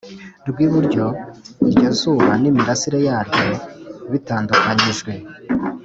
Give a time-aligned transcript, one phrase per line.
[0.49, 1.05] Rw iburyo
[1.69, 3.45] iryo zuba n imirasire yaryo
[4.11, 5.13] bitandukanyijwe